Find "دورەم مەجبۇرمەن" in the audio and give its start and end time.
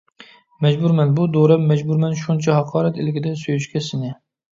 1.35-2.15